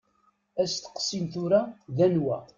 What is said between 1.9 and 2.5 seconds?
d anwa.